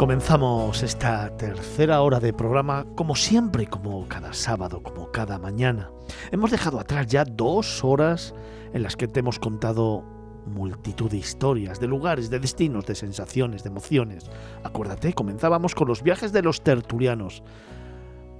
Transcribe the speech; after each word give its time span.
Comenzamos 0.00 0.82
esta 0.82 1.36
tercera 1.36 2.00
hora 2.00 2.20
de 2.20 2.32
programa 2.32 2.86
como 2.96 3.14
siempre, 3.14 3.66
como 3.66 4.08
cada 4.08 4.32
sábado, 4.32 4.82
como 4.82 5.12
cada 5.12 5.38
mañana. 5.38 5.90
Hemos 6.30 6.50
dejado 6.50 6.80
atrás 6.80 7.06
ya 7.06 7.26
dos 7.26 7.84
horas 7.84 8.34
en 8.72 8.82
las 8.82 8.96
que 8.96 9.08
te 9.08 9.20
hemos 9.20 9.38
contado 9.38 10.02
multitud 10.46 11.10
de 11.10 11.18
historias, 11.18 11.80
de 11.80 11.86
lugares, 11.86 12.30
de 12.30 12.38
destinos, 12.38 12.86
de 12.86 12.94
sensaciones, 12.94 13.62
de 13.62 13.68
emociones. 13.68 14.30
Acuérdate, 14.64 15.12
comenzábamos 15.12 15.74
con 15.74 15.86
los 15.86 16.02
viajes 16.02 16.32
de 16.32 16.40
los 16.40 16.62
tertulianos. 16.62 17.42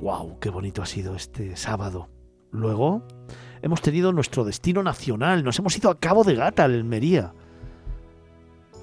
¡Wow! 0.00 0.38
¡Qué 0.40 0.48
bonito 0.48 0.80
ha 0.80 0.86
sido 0.86 1.14
este 1.14 1.56
sábado! 1.56 2.08
Luego 2.52 3.06
hemos 3.60 3.82
tenido 3.82 4.14
nuestro 4.14 4.44
destino 4.44 4.82
nacional, 4.82 5.44
nos 5.44 5.58
hemos 5.58 5.76
ido 5.76 5.90
a 5.90 6.00
Cabo 6.00 6.24
de 6.24 6.36
Gata, 6.36 6.64
Almería 6.64 7.34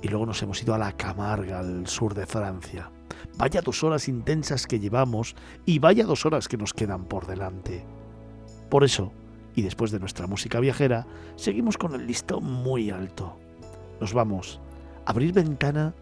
y 0.02 0.08
luego 0.08 0.26
nos 0.26 0.42
hemos 0.44 0.62
ido 0.62 0.74
a 0.74 0.78
la 0.78 0.92
Camarga, 0.94 1.59
al 1.59 1.88
sur 1.88 2.14
de 2.14 2.26
Francia. 2.26 2.92
Vaya 3.38 3.62
dos 3.62 3.84
horas 3.84 4.08
intensas 4.08 4.67
que 4.67 4.80
llevamos 4.80 5.36
y 5.66 5.80
vaya 5.80 6.06
dos 6.06 6.26
horas 6.26 6.48
que 6.48 6.58
nos 6.58 6.73
quedan 6.73 7.06
por 7.06 7.28
delante. 7.28 7.86
Por 8.70 8.84
eso, 8.84 9.12
y 9.56 9.62
después 9.62 9.92
de 9.92 10.00
nuestra 10.00 10.28
música 10.28 10.59
viajera, 10.59 11.08
seguimos 11.36 11.78
con 11.78 11.95
el 11.95 12.06
listón 12.06 12.44
muy 12.44 12.90
alto. 12.90 13.38
Nos 14.00 14.14
vamos 14.14 14.59
a 15.06 15.12
abrir 15.12 15.34
ventana 15.34 15.94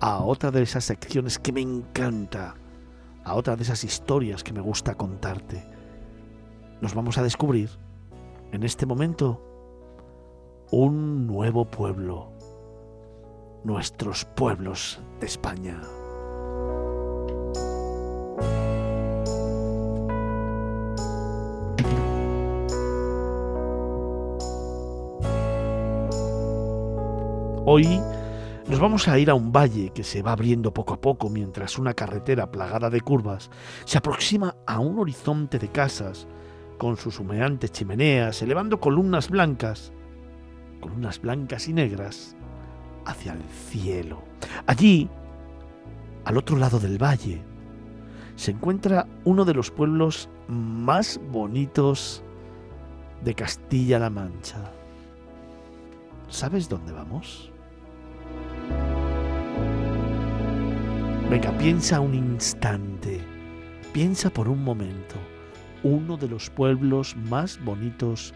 a 0.00 0.22
otra 0.22 0.50
de 0.50 0.62
esas 0.62 0.84
secciones 0.84 1.38
que 1.38 1.52
me 1.52 1.60
encanta, 1.60 2.56
a 3.24 3.34
otra 3.34 3.56
de 3.56 3.62
esas 3.62 3.84
historias 3.84 4.42
que 4.42 4.52
me 4.52 4.60
gusta 4.60 4.94
contarte. 4.94 5.64
Nos 6.80 6.94
vamos 6.94 7.18
a 7.18 7.22
descubrir, 7.22 7.70
en 8.50 8.64
este 8.64 8.84
momento, 8.84 9.40
un 10.70 11.26
nuevo 11.26 11.66
pueblo 11.66 12.31
nuestros 13.64 14.24
pueblos 14.24 15.00
de 15.20 15.26
España. 15.26 15.80
Hoy 27.64 28.00
nos 28.68 28.80
vamos 28.80 29.06
a 29.06 29.18
ir 29.18 29.30
a 29.30 29.34
un 29.34 29.52
valle 29.52 29.90
que 29.90 30.02
se 30.02 30.22
va 30.22 30.32
abriendo 30.32 30.74
poco 30.74 30.94
a 30.94 31.00
poco 31.00 31.30
mientras 31.30 31.78
una 31.78 31.94
carretera 31.94 32.50
plagada 32.50 32.90
de 32.90 33.00
curvas 33.00 33.50
se 33.84 33.98
aproxima 33.98 34.56
a 34.66 34.80
un 34.80 34.98
horizonte 34.98 35.58
de 35.58 35.68
casas 35.68 36.26
con 36.78 36.96
sus 36.96 37.20
humeantes 37.20 37.70
chimeneas 37.70 38.42
elevando 38.42 38.80
columnas 38.80 39.30
blancas, 39.30 39.92
columnas 40.80 41.20
blancas 41.20 41.68
y 41.68 41.72
negras 41.72 42.36
hacia 43.06 43.32
el 43.32 43.42
cielo. 43.70 44.22
Allí, 44.66 45.08
al 46.24 46.36
otro 46.36 46.56
lado 46.56 46.78
del 46.78 47.02
valle, 47.02 47.42
se 48.36 48.50
encuentra 48.50 49.06
uno 49.24 49.44
de 49.44 49.54
los 49.54 49.70
pueblos 49.70 50.28
más 50.48 51.20
bonitos 51.30 52.22
de 53.22 53.34
Castilla-La 53.34 54.10
Mancha. 54.10 54.72
¿Sabes 56.28 56.68
dónde 56.68 56.92
vamos? 56.92 57.50
Venga, 61.30 61.50
piensa 61.58 62.00
un 62.00 62.14
instante, 62.14 63.20
piensa 63.92 64.28
por 64.28 64.48
un 64.48 64.62
momento, 64.64 65.14
uno 65.82 66.16
de 66.16 66.28
los 66.28 66.50
pueblos 66.50 67.16
más 67.16 67.62
bonitos 67.64 68.34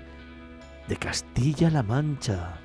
de 0.88 0.96
Castilla-La 0.96 1.82
Mancha. 1.82 2.58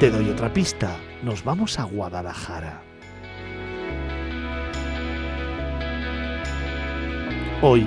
Te 0.00 0.12
doy 0.12 0.30
otra 0.30 0.52
pista. 0.52 0.96
Nos 1.24 1.42
vamos 1.42 1.80
a 1.80 1.82
Guadalajara. 1.82 2.80
Hoy, 7.62 7.84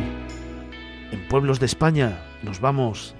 en 1.13 1.27
Pueblos 1.29 1.61
de 1.61 1.67
España, 1.67 2.21
nos 2.43 2.59
vamos 2.59 3.15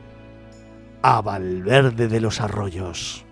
a 1.02 1.22
Valverde 1.22 2.10
de 2.10 2.20
los 2.20 2.42
Arroyos. 2.42 3.24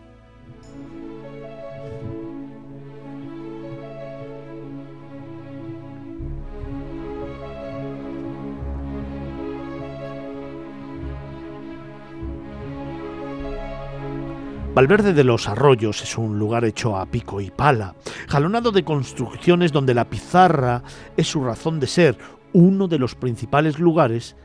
Valverde 14.74 15.14
de 15.14 15.24
los 15.24 15.50
Arroyos 15.50 16.04
es 16.04 16.18
un 16.18 16.38
lugar 16.38 16.64
hecho 16.64 16.96
a 16.96 17.08
pico 17.08 17.42
y 17.42 17.50
pala, 17.50 17.96
jalonado 18.28 18.72
de 18.72 18.84
construcciones 18.84 19.72
donde 19.72 19.96
la 19.96 20.10
pizarra 20.10 20.84
es 21.18 21.28
su 21.28 21.44
razón 21.44 21.80
de 21.80 21.88
ser, 21.88 22.18
uno 22.54 22.88
de 22.88 23.00
los 23.00 23.16
principales 23.16 23.80
lugares 23.80 24.36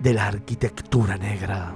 de 0.00 0.14
la 0.14 0.28
arquitectura 0.28 1.18
negra. 1.18 1.74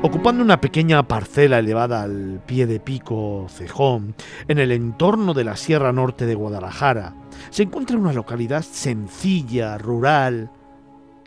Ocupando 0.00 0.42
una 0.42 0.60
pequeña 0.60 1.06
parcela 1.06 1.58
elevada 1.58 2.02
al 2.02 2.40
pie 2.46 2.66
de 2.66 2.80
Pico 2.80 3.46
Cejón, 3.50 4.14
en 4.46 4.58
el 4.58 4.72
entorno 4.72 5.34
de 5.34 5.44
la 5.44 5.56
Sierra 5.56 5.92
Norte 5.92 6.24
de 6.24 6.34
Guadalajara, 6.34 7.14
se 7.50 7.64
encuentra 7.64 7.98
una 7.98 8.12
localidad 8.12 8.62
sencilla, 8.62 9.76
rural, 9.76 10.50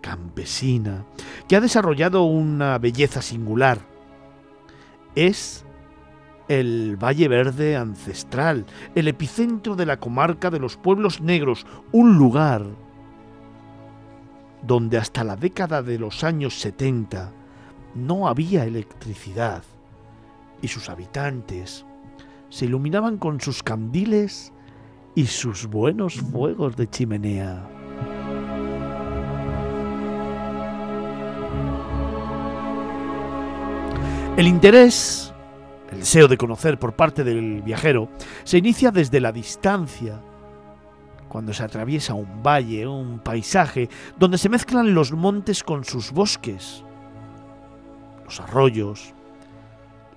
campesina, 0.02 1.06
que 1.48 1.56
ha 1.56 1.62
desarrollado 1.62 2.24
una 2.24 2.78
belleza 2.78 3.22
singular. 3.22 3.80
Es 5.16 5.66
el 6.48 6.98
Valle 7.02 7.28
Verde 7.28 7.78
ancestral, 7.78 8.66
el 8.96 9.08
epicentro 9.08 9.76
de 9.76 9.86
la 9.86 9.98
comarca 9.98 10.50
de 10.50 10.60
los 10.60 10.76
pueblos 10.76 11.22
negros, 11.22 11.66
un 11.92 12.18
lugar 12.18 12.66
donde 14.62 14.98
hasta 14.98 15.24
la 15.24 15.36
década 15.36 15.82
de 15.82 15.98
los 15.98 16.24
años 16.24 16.60
70 16.60 17.32
no 17.96 18.28
había 18.28 18.66
electricidad 18.66 19.64
y 20.62 20.68
sus 20.68 20.90
habitantes 20.90 21.86
se 22.50 22.66
iluminaban 22.66 23.18
con 23.18 23.40
sus 23.40 23.64
candiles 23.64 24.54
y 25.16 25.26
sus 25.26 25.68
buenos 25.68 26.16
fuegos 26.16 26.76
de 26.76 26.90
chimenea. 26.90 27.81
El 34.38 34.48
interés, 34.48 35.34
el 35.92 36.00
deseo 36.00 36.30
de 36.30 36.38
conocer 36.38 36.80
por 36.80 36.94
parte 36.94 37.26
del 37.26 37.62
viajero, 37.62 38.08
se 38.46 38.58
inicia 38.58 38.90
desde 38.90 39.20
la 39.20 39.34
distancia, 39.34 40.22
cuando 41.28 41.54
se 41.54 41.64
atraviesa 41.64 42.14
un 42.14 42.42
valle, 42.42 42.88
un 42.88 43.20
paisaje, 43.20 43.90
donde 44.18 44.38
se 44.38 44.48
mezclan 44.48 44.94
los 44.94 45.12
montes 45.12 45.64
con 45.64 45.84
sus 45.84 46.14
bosques, 46.14 46.84
los 48.24 48.40
arroyos, 48.40 49.14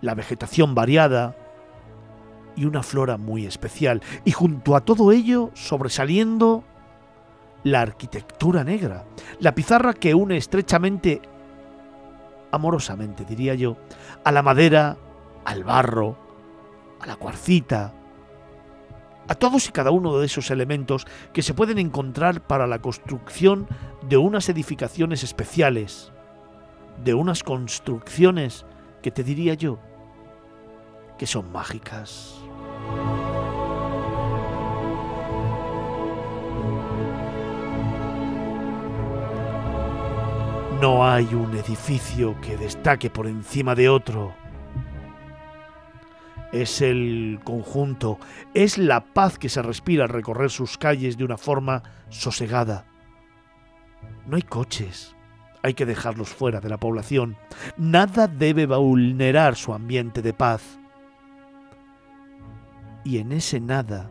la 0.00 0.14
vegetación 0.14 0.76
variada 0.76 1.36
y 2.56 2.66
una 2.66 2.84
flora 2.84 3.16
muy 3.16 3.46
especial, 3.46 4.00
y 4.24 4.30
junto 4.30 4.76
a 4.76 4.80
todo 4.82 5.10
ello 5.10 5.50
sobresaliendo 5.54 6.62
la 7.64 7.80
arquitectura 7.80 8.62
negra, 8.62 9.04
la 9.40 9.54
pizarra 9.56 9.92
que 9.92 10.14
une 10.14 10.36
estrechamente 10.36 11.20
amorosamente 12.54 13.24
diría 13.24 13.54
yo, 13.54 13.76
a 14.24 14.32
la 14.32 14.42
madera, 14.42 14.96
al 15.44 15.64
barro, 15.64 16.16
a 17.00 17.06
la 17.06 17.16
cuarcita, 17.16 17.92
a 19.28 19.34
todos 19.34 19.68
y 19.68 19.72
cada 19.72 19.90
uno 19.90 20.18
de 20.18 20.26
esos 20.26 20.50
elementos 20.50 21.06
que 21.32 21.42
se 21.42 21.54
pueden 21.54 21.78
encontrar 21.78 22.42
para 22.42 22.66
la 22.66 22.80
construcción 22.80 23.66
de 24.02 24.16
unas 24.16 24.48
edificaciones 24.48 25.22
especiales, 25.22 26.12
de 27.02 27.14
unas 27.14 27.42
construcciones 27.42 28.66
que 29.02 29.10
te 29.10 29.24
diría 29.24 29.54
yo 29.54 29.78
que 31.18 31.26
son 31.26 31.50
mágicas. 31.52 32.43
No 40.84 41.08
hay 41.08 41.24
un 41.32 41.54
edificio 41.54 42.38
que 42.42 42.58
destaque 42.58 43.08
por 43.08 43.26
encima 43.26 43.74
de 43.74 43.88
otro. 43.88 44.34
Es 46.52 46.82
el 46.82 47.40
conjunto, 47.42 48.18
es 48.52 48.76
la 48.76 49.02
paz 49.02 49.38
que 49.38 49.48
se 49.48 49.62
respira 49.62 50.04
al 50.04 50.10
recorrer 50.10 50.50
sus 50.50 50.76
calles 50.76 51.16
de 51.16 51.24
una 51.24 51.38
forma 51.38 51.82
sosegada. 52.10 52.84
No 54.26 54.36
hay 54.36 54.42
coches, 54.42 55.16
hay 55.62 55.72
que 55.72 55.86
dejarlos 55.86 56.28
fuera 56.28 56.60
de 56.60 56.68
la 56.68 56.76
población. 56.76 57.38
Nada 57.78 58.28
debe 58.28 58.66
vulnerar 58.66 59.56
su 59.56 59.72
ambiente 59.72 60.20
de 60.20 60.34
paz. 60.34 60.78
Y 63.04 63.20
en 63.20 63.32
ese 63.32 63.58
nada 63.58 64.10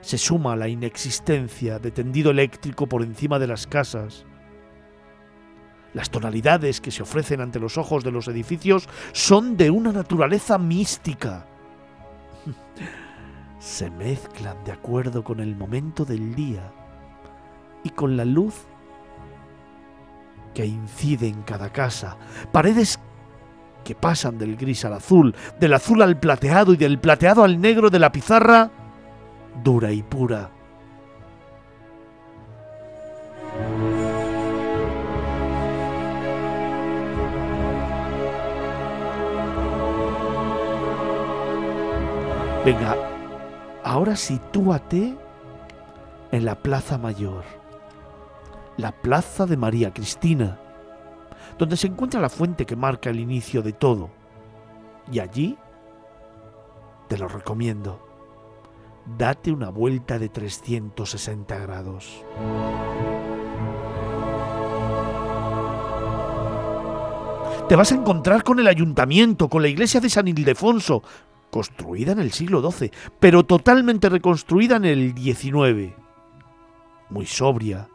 se 0.00 0.16
suma 0.16 0.56
la 0.56 0.68
inexistencia 0.68 1.78
de 1.78 1.90
tendido 1.90 2.30
eléctrico 2.30 2.86
por 2.86 3.02
encima 3.02 3.38
de 3.38 3.48
las 3.48 3.66
casas, 3.66 4.24
Las 5.92 6.10
tonalidades 6.10 6.80
que 6.80 6.90
se 6.90 7.02
ofrecen 7.02 7.40
ante 7.40 7.58
los 7.58 7.76
ojos 7.76 8.04
de 8.04 8.12
los 8.12 8.28
edificios 8.28 8.88
son 9.12 9.56
de 9.56 9.70
una 9.70 9.92
naturaleza 9.92 10.58
mística. 10.58 11.46
Se 13.58 13.90
mezclan 13.90 14.62
de 14.64 14.72
acuerdo 14.72 15.22
con 15.22 15.40
el 15.40 15.54
momento 15.54 16.04
del 16.04 16.34
día 16.34 16.72
y 17.84 17.90
con 17.90 18.16
la 18.16 18.24
luz 18.24 18.54
que 20.54 20.64
incide 20.64 21.28
en 21.28 21.42
cada 21.42 21.70
casa. 21.70 22.16
Paredes 22.52 22.98
que 23.84 23.94
pasan 23.94 24.38
del 24.38 24.56
gris 24.56 24.84
al 24.84 24.94
azul, 24.94 25.34
del 25.58 25.74
azul 25.74 26.02
al 26.02 26.18
plateado 26.18 26.72
y 26.72 26.76
del 26.76 26.98
plateado 26.98 27.44
al 27.44 27.60
negro 27.60 27.90
de 27.90 27.98
la 27.98 28.12
pizarra 28.12 28.70
dura 29.62 29.92
y 29.92 30.02
pura. 30.02 30.50
Venga, 42.62 42.94
ahora 43.82 44.16
sitúate 44.16 45.16
en 46.30 46.44
la 46.44 46.56
Plaza 46.56 46.98
Mayor, 46.98 47.42
la 48.76 48.92
Plaza 48.92 49.46
de 49.46 49.56
María 49.56 49.94
Cristina, 49.94 50.60
donde 51.58 51.78
se 51.78 51.86
encuentra 51.86 52.20
la 52.20 52.28
fuente 52.28 52.66
que 52.66 52.76
marca 52.76 53.08
el 53.08 53.18
inicio 53.18 53.62
de 53.62 53.72
todo. 53.72 54.10
Y 55.10 55.20
allí 55.20 55.56
te 57.08 57.16
lo 57.16 57.28
recomiendo. 57.28 58.06
Date 59.16 59.52
una 59.52 59.70
vuelta 59.70 60.18
de 60.18 60.28
360 60.28 61.58
grados. 61.60 62.22
Te 67.70 67.76
vas 67.76 67.90
a 67.92 67.94
encontrar 67.94 68.44
con 68.44 68.58
el 68.58 68.66
ayuntamiento, 68.66 69.48
con 69.48 69.62
la 69.62 69.68
iglesia 69.68 70.00
de 70.00 70.10
San 70.10 70.28
Ildefonso, 70.28 71.02
construida 71.50 72.12
en 72.12 72.20
el 72.20 72.32
siglo 72.32 72.68
XII, 72.70 72.90
pero 73.18 73.44
totalmente 73.44 74.08
reconstruida 74.08 74.76
en 74.76 74.84
el 74.84 75.14
XIX. 75.14 75.94
Muy 77.10 77.26
sobria, 77.26 77.88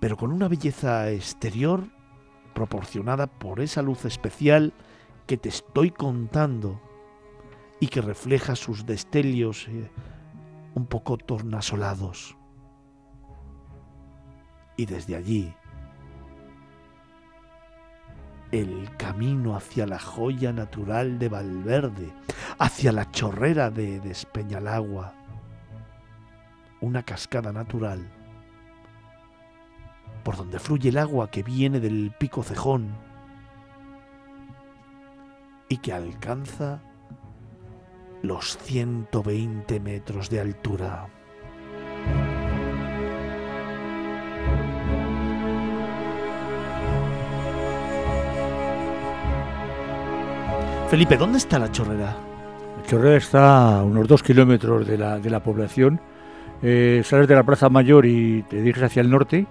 pero 0.00 0.16
con 0.16 0.32
una 0.32 0.48
belleza 0.48 1.10
exterior 1.10 1.84
proporcionada 2.54 3.26
por 3.26 3.60
esa 3.60 3.82
luz 3.82 4.04
especial 4.04 4.72
que 5.26 5.36
te 5.36 5.48
estoy 5.48 5.90
contando 5.90 6.80
y 7.80 7.88
que 7.88 8.02
refleja 8.02 8.56
sus 8.56 8.84
destellos 8.84 9.66
eh, 9.68 9.90
un 10.74 10.86
poco 10.86 11.16
tornasolados. 11.16 12.36
Y 14.76 14.86
desde 14.86 15.16
allí 15.16 15.54
el 18.52 18.96
camino 18.96 19.56
hacia 19.56 19.86
la 19.86 19.98
joya 19.98 20.52
natural 20.52 21.18
de 21.18 21.28
Valverde, 21.28 22.12
hacia 22.58 22.92
la 22.92 23.10
chorrera 23.10 23.70
de 23.70 24.00
Despeñalagua, 24.00 25.14
una 26.80 27.02
cascada 27.02 27.52
natural, 27.52 28.10
por 30.24 30.36
donde 30.36 30.58
fluye 30.58 30.88
el 30.88 30.98
agua 30.98 31.30
que 31.30 31.42
viene 31.42 31.80
del 31.80 32.12
pico 32.18 32.42
cejón 32.42 32.88
y 35.68 35.76
que 35.78 35.92
alcanza 35.92 36.82
los 38.22 38.58
120 38.58 39.80
metros 39.80 40.28
de 40.28 40.40
altura. 40.40 41.08
Felipe, 50.90 51.16
¿dónde 51.16 51.38
está 51.38 51.56
la 51.60 51.70
chorrera? 51.70 52.16
La 52.76 52.82
chorrera 52.84 53.16
está 53.16 53.78
a 53.78 53.84
unos 53.84 54.08
dos 54.08 54.24
kilómetros 54.24 54.88
de 54.88 54.98
la, 54.98 55.20
de 55.20 55.30
la 55.30 55.38
población. 55.38 56.00
Eh, 56.64 57.02
sales 57.04 57.28
de 57.28 57.36
la 57.36 57.44
Plaza 57.44 57.68
Mayor 57.68 58.06
y 58.06 58.42
te 58.42 58.56
diriges 58.56 58.82
hacia 58.82 59.00
el 59.00 59.08
norte. 59.08 59.46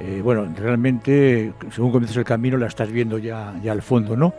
Eh, 0.00 0.20
bueno, 0.20 0.52
realmente, 0.56 1.52
según 1.70 1.92
comienzas 1.92 2.16
el 2.16 2.24
camino, 2.24 2.56
la 2.56 2.66
estás 2.66 2.90
viendo 2.90 3.18
ya, 3.18 3.54
ya 3.62 3.70
al 3.70 3.82
fondo, 3.82 4.16
¿no? 4.16 4.34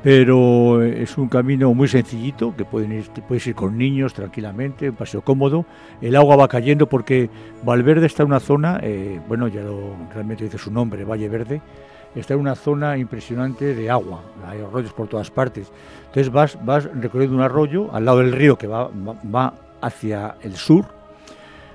Pero 0.00 0.84
es 0.84 1.18
un 1.18 1.28
camino 1.28 1.74
muy 1.74 1.88
sencillito, 1.88 2.54
que 2.54 2.64
pueden 2.64 2.92
ir, 2.92 3.10
puedes 3.26 3.44
ir 3.48 3.56
con 3.56 3.76
niños 3.76 4.14
tranquilamente, 4.14 4.90
un 4.90 4.94
paseo 4.94 5.22
cómodo. 5.22 5.66
El 6.00 6.14
agua 6.14 6.36
va 6.36 6.46
cayendo 6.46 6.88
porque 6.88 7.28
Valverde 7.64 8.06
está 8.06 8.22
en 8.22 8.28
una 8.28 8.38
zona, 8.38 8.78
eh, 8.84 9.18
bueno, 9.26 9.48
ya 9.48 9.62
lo 9.62 9.96
realmente 10.14 10.44
dice 10.44 10.58
su 10.58 10.70
nombre, 10.70 11.04
Valle 11.04 11.28
Verde, 11.28 11.60
está 12.14 12.34
en 12.34 12.40
una 12.40 12.54
zona 12.54 12.96
impresionante 12.96 13.74
de 13.74 13.90
agua, 13.90 14.22
hay 14.46 14.60
arroyos 14.60 14.92
por 14.92 15.08
todas 15.08 15.30
partes. 15.30 15.70
Entonces 16.06 16.32
vas, 16.32 16.58
vas 16.64 16.84
recorriendo 16.94 17.36
un 17.36 17.42
arroyo 17.42 17.94
al 17.94 18.04
lado 18.04 18.18
del 18.18 18.32
río 18.32 18.56
que 18.56 18.66
va, 18.66 18.90
va, 19.34 19.54
hacia 19.80 20.36
el 20.42 20.56
sur, 20.56 20.86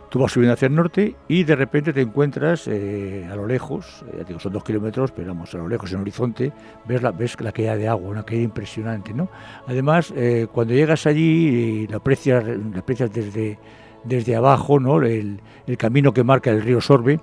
tú 0.10 0.20
vas 0.20 0.32
subiendo 0.32 0.54
hacia 0.54 0.68
el 0.68 0.76
norte 0.76 1.16
y 1.28 1.44
de 1.44 1.56
repente 1.56 1.94
te 1.94 2.02
encuentras 2.02 2.68
eh, 2.68 3.28
a 3.32 3.36
lo 3.36 3.48
lejos, 3.48 4.04
eh, 4.14 4.24
digo, 4.28 4.40
son 4.40 4.54
dos 4.54 4.64
kilómetros, 4.64 5.12
pero 5.12 5.30
vamos, 5.30 5.54
a 5.56 5.58
lo 5.58 5.68
lejos 5.68 5.92
en 5.92 5.98
el 5.98 6.02
horizonte, 6.02 6.52
ves 6.86 7.02
la, 7.02 7.12
ves 7.12 7.40
la 7.40 7.52
caída 7.52 7.76
de 7.76 7.88
agua, 7.88 8.10
una 8.10 8.24
caída 8.24 8.44
impresionante, 8.44 9.14
¿no? 9.14 9.30
Además, 9.68 10.14
eh, 10.16 10.48
cuando 10.52 10.74
llegas 10.74 11.08
allí, 11.08 11.88
lo 11.88 11.98
aprecias, 11.98 12.44
lo 12.46 12.80
aprecias 12.80 13.12
desde, 13.12 13.58
desde 14.04 14.36
abajo, 14.36 14.80
¿no? 14.80 15.02
El, 15.02 15.42
el 15.66 15.78
camino 15.78 16.14
que 16.14 16.24
marca 16.24 16.52
el 16.52 16.62
río 16.62 16.80
Sorbe, 16.80 17.20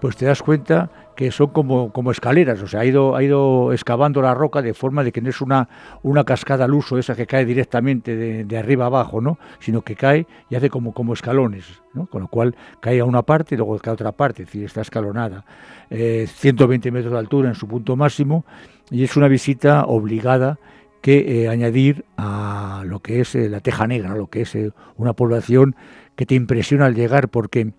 pues 0.00 0.16
te 0.16 0.26
das 0.26 0.42
cuenta 0.42 0.90
que 1.14 1.30
son 1.30 1.48
como, 1.48 1.92
como 1.92 2.10
escaleras, 2.10 2.60
o 2.62 2.66
sea, 2.66 2.80
ha 2.80 2.84
ido, 2.84 3.14
ha 3.16 3.22
ido 3.22 3.72
excavando 3.72 4.20
la 4.20 4.34
roca 4.34 4.62
de 4.62 4.74
forma 4.74 5.04
de 5.04 5.12
que 5.12 5.20
no 5.20 5.30
es 5.30 5.40
una, 5.40 5.68
una 6.02 6.24
cascada 6.24 6.64
al 6.64 6.74
uso, 6.74 6.98
esa 6.98 7.14
que 7.14 7.26
cae 7.26 7.44
directamente 7.44 8.44
de, 8.44 8.58
arriba 8.58 8.86
abajo, 8.86 9.20
¿no? 9.20 9.38
sino 9.60 9.82
que 9.82 9.94
cae 9.96 10.26
y 10.50 10.56
hace 10.56 10.70
como, 10.70 10.92
como 10.92 11.12
escalones, 11.12 11.82
¿no? 11.92 12.06
con 12.06 12.22
lo 12.22 12.28
cual 12.28 12.56
cae 12.80 13.00
a 13.00 13.04
una 13.04 13.22
parte 13.22 13.54
y 13.54 13.58
luego 13.58 13.78
cae 13.78 13.92
a 13.92 13.94
otra 13.94 14.12
parte, 14.12 14.42
es 14.42 14.48
decir, 14.48 14.64
está 14.64 14.80
escalonada. 14.80 15.44
120 15.88 16.88
eh, 16.88 16.92
metros 16.92 17.12
de 17.12 17.18
altura 17.18 17.48
en 17.48 17.54
su 17.54 17.68
punto 17.68 17.96
máximo 17.96 18.44
y 18.90 19.04
es 19.04 19.16
una 19.16 19.28
visita 19.28 19.84
obligada 19.84 20.58
que 21.00 21.42
eh, 21.42 21.48
añadir 21.48 22.04
a 22.16 22.82
lo 22.86 23.00
que 23.00 23.20
es 23.20 23.34
eh, 23.34 23.48
la 23.48 23.60
Teja 23.60 23.86
Negra, 23.86 24.14
lo 24.16 24.28
que 24.28 24.42
es 24.42 24.56
una 24.96 25.12
población 25.12 25.76
que 26.16 26.26
te 26.26 26.34
impresiona 26.34 26.86
al 26.86 26.94
llegar 26.94 27.28
porque 27.28 27.72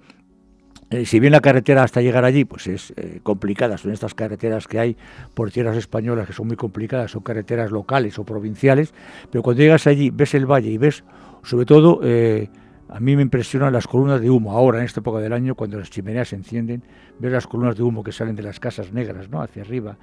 eh, 0.91 1.05
si 1.05 1.19
bien 1.19 1.31
la 1.31 1.41
carretera 1.41 1.81
hasta 1.81 2.01
llegar 2.01 2.25
allí 2.25 2.45
pues 2.45 2.67
es 2.67 2.93
eh, 2.95 3.19
complicada, 3.23 3.77
son 3.77 3.91
estas 3.91 4.13
carreteras 4.13 4.67
que 4.67 4.79
hay 4.79 4.97
por 5.33 5.49
tierras 5.49 5.77
españolas 5.77 6.27
que 6.27 6.33
son 6.33 6.47
muy 6.47 6.57
complicadas, 6.57 7.11
son 7.11 7.23
carreteras 7.23 7.71
locales 7.71 8.19
o 8.19 8.23
provinciales, 8.23 8.93
pero 9.31 9.41
cuando 9.41 9.63
llegas 9.63 9.87
allí 9.87 10.11
ves 10.11 10.35
el 10.35 10.45
valle 10.45 10.69
y 10.69 10.77
ves, 10.77 11.03
sobre 11.43 11.65
todo, 11.65 12.01
eh, 12.03 12.49
a 12.87 12.99
mí 12.99 13.15
me 13.15 13.23
impresionan 13.23 13.73
las 13.73 13.87
columnas 13.87 14.21
de 14.21 14.29
humo, 14.29 14.51
ahora 14.51 14.77
en 14.77 14.85
esta 14.85 14.99
época 14.99 15.19
del 15.19 15.33
año, 15.33 15.55
cuando 15.55 15.79
las 15.79 15.89
chimeneas 15.89 16.29
se 16.29 16.35
encienden, 16.35 16.83
ves 17.17 17.31
las 17.31 17.47
columnas 17.47 17.75
de 17.75 17.81
humo 17.81 18.03
que 18.03 18.11
salen 18.11 18.35
de 18.35 18.43
las 18.43 18.59
casas 18.59 18.93
negras, 18.93 19.27
¿no? 19.29 19.41
Hacia 19.41 19.63
arriba, 19.63 19.97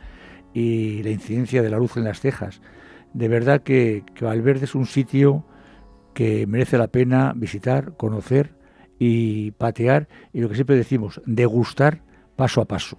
y 0.53 1.03
la 1.05 1.11
incidencia 1.11 1.63
de 1.63 1.71
la 1.71 1.79
luz 1.79 1.97
en 1.97 2.05
las 2.05 2.21
cejas. 2.21 2.61
De 3.15 3.29
verdad 3.29 3.63
que, 3.63 4.03
que 4.17 4.25
Valverde 4.25 4.65
es 4.65 4.75
un 4.75 4.87
sitio 4.87 5.45
que 6.13 6.47
merece 6.49 6.77
la 6.77 6.89
pena 6.89 7.33
visitar, 7.37 7.97
conocer, 7.97 8.55
y 9.05 9.51
patear 9.51 10.07
y 10.33 10.41
lo 10.41 10.49
que 10.49 10.55
siempre 10.55 10.77
decimos, 10.77 11.21
degustar 11.27 12.03
paso 12.37 12.61
a 12.61 12.67
paso. 12.67 12.97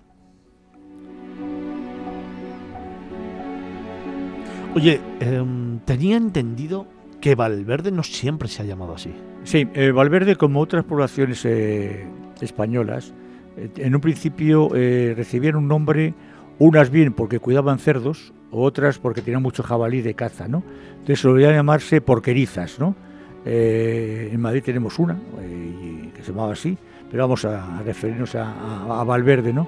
Oye, 4.76 5.00
em, 5.22 5.80
tenía 5.86 6.18
entendido 6.18 6.88
que 7.22 7.36
Valverde 7.36 7.90
no 7.90 8.04
siempre 8.04 8.50
se 8.50 8.64
ha 8.64 8.66
llamado 8.66 8.96
así. 8.96 9.14
Sí, 9.46 9.66
eh, 9.74 9.92
Valverde, 9.92 10.36
como 10.36 10.60
otras 10.60 10.84
poblaciones 10.84 11.46
eh, 11.46 12.06
españolas, 12.42 13.14
eh, 13.56 13.70
en 13.78 13.96
un 13.96 14.02
principio 14.02 14.68
recibían 14.70 15.56
un 15.56 15.70
nombre, 15.70 16.14
unas 16.60 16.90
bien 16.90 17.14
porque 17.14 17.40
cuidaban 17.40 17.80
cerdos, 17.80 18.34
otras 18.52 19.00
porque 19.00 19.22
tenían 19.22 19.42
mucho 19.42 19.64
jabalí 19.64 20.02
de 20.02 20.16
caza, 20.16 20.50
¿no? 20.50 20.64
Entonces 20.92 21.22
solían 21.22 21.54
llamarse 21.54 22.02
porquerizas, 22.02 22.78
¿no? 22.78 22.94
Eh, 23.46 24.30
en 24.32 24.40
Madrid 24.40 24.64
tenemos 24.64 25.00
una, 25.00 25.20
eh, 25.42 25.73
se 26.24 26.32
llamaba 26.32 26.54
así, 26.54 26.78
pero 27.12 27.24
vamos 27.24 27.46
a, 27.46 27.82
referirnos 27.84 28.36
a, 28.36 29.04
Valverde, 29.04 29.54
¿no? 29.54 29.68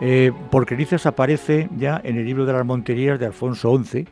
Eh, 0.00 0.32
Porquerizas 0.50 1.06
aparece 1.06 1.68
ya 1.76 2.00
en 2.04 2.16
el 2.16 2.24
libro 2.24 2.44
de 2.46 2.52
las 2.52 2.64
Monterías 2.64 3.18
de 3.18 3.26
Alfonso 3.26 3.78
XI, 3.82 4.06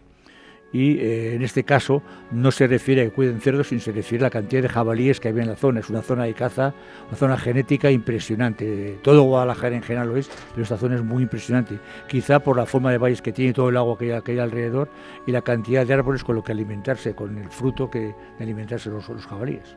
y 0.75 0.99
en 0.99 1.43
este 1.43 1.63
caso 1.63 2.03
no 2.33 2.51
se 2.51 2.67
refiere 2.67 3.03
a 3.03 3.05
que 3.05 3.13
cuiden 3.13 3.41
cerdos, 3.41 3.69
sino 3.69 3.81
se 3.81 3.93
refiere 3.93 4.25
a 4.25 4.27
la 4.27 4.31
cantidad 4.31 4.61
de 4.61 4.69
jabalíes 4.69 5.21
que 5.21 5.29
había 5.29 5.45
en 5.45 5.51
la 5.51 5.55
zona. 5.55 5.79
Es 5.79 5.89
una 5.89 6.03
zona 6.03 6.25
de 6.25 6.35
caza, 6.35 6.75
una 7.07 7.17
zona 7.17 7.39
genética 7.39 7.93
impresionante. 7.93 8.99
Todo 9.01 9.23
Guadalajara 9.23 9.77
en 9.77 9.85
general 9.85 10.09
lo 10.09 10.17
es, 10.17 10.29
pero 10.51 10.65
esta 10.65 10.77
zona 10.77 10.97
es 10.97 11.05
muy 11.05 11.23
impresionante. 11.23 11.79
Quizá 12.09 12.41
por 12.41 12.57
la 12.57 12.67
forma 12.67 12.91
de 12.91 12.99
valles 12.99 13.23
que 13.23 13.33
tiene, 13.33 13.53
todo 13.53 13.69
el 13.69 13.77
agua 13.77 13.97
que 13.97 14.21
hay, 14.27 14.39
alrededor 14.41 14.89
y 15.29 15.31
la 15.31 15.43
cantidad 15.43 15.87
de 15.87 15.95
árboles 15.95 16.25
con 16.25 16.35
lo 16.35 16.43
que 16.43 16.51
alimentarse, 16.51 17.15
con 17.15 17.39
el 17.39 17.49
fruto 17.51 17.89
que 17.89 18.01
de 18.01 18.15
alimentarse 18.41 18.91
los, 18.91 19.09
los 19.09 19.27
jabalíes. 19.27 19.77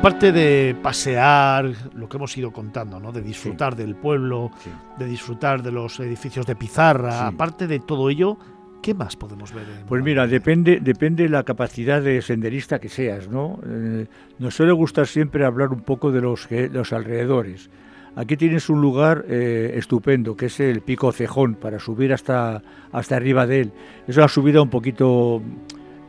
Aparte 0.00 0.32
de 0.32 0.74
pasear, 0.82 1.72
lo 1.94 2.08
que 2.08 2.16
hemos 2.16 2.34
ido 2.34 2.50
contando, 2.54 2.98
¿no? 2.98 3.12
De 3.12 3.20
disfrutar 3.20 3.76
del 3.76 3.94
pueblo, 3.94 4.50
de 4.98 5.04
disfrutar 5.04 5.62
de 5.62 5.70
los 5.70 6.00
edificios 6.00 6.46
de 6.46 6.56
pizarra, 6.56 7.26
aparte 7.26 7.66
de 7.66 7.80
todo 7.80 8.08
ello, 8.08 8.38
¿qué 8.80 8.94
más 8.94 9.14
podemos 9.16 9.52
ver? 9.52 9.66
pues 9.86 10.02
mira, 10.02 10.26
depende, 10.26 10.80
depende 10.80 11.24
de 11.24 11.28
la 11.28 11.42
capacidad 11.42 12.00
de 12.00 12.22
senderista 12.22 12.78
que 12.78 12.88
seas, 12.88 13.28
¿no? 13.28 13.60
Eh, 13.66 14.06
nos 14.38 14.54
suele 14.54 14.72
gustar 14.72 15.06
siempre 15.06 15.44
hablar 15.44 15.68
un 15.68 15.82
poco 15.82 16.10
de 16.10 16.22
los, 16.22 16.48
los 16.50 16.94
alrededores. 16.94 17.68
Aquí 18.16 18.38
tienes 18.38 18.70
un 18.70 18.80
lugar 18.80 19.26
eh, 19.28 19.72
estupendo, 19.74 20.34
que 20.34 20.46
es 20.46 20.60
el 20.60 20.80
Pico 20.80 21.12
Cejón, 21.12 21.56
para 21.56 21.78
subir 21.78 22.14
hasta, 22.14 22.62
hasta 22.90 23.16
arriba 23.16 23.46
de 23.46 23.60
él. 23.60 23.72
Es 24.08 24.16
una 24.16 24.28
subida 24.28 24.62
un 24.62 24.70
poquito 24.70 25.42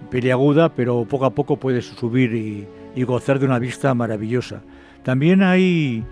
peliaguda, 0.10 0.70
pero 0.70 1.04
poco 1.04 1.26
a 1.26 1.32
poco 1.32 1.58
puedes 1.58 1.88
subir 1.88 2.34
y, 2.34 2.68
y 2.96 3.04
gozar 3.04 3.40
de 3.40 3.46
una 3.46 3.60
vista 3.60 3.94
maravillosa. 3.94 4.62
También 5.04 5.42
hay 5.42 6.04